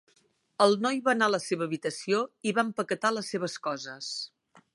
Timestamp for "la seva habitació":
1.33-2.23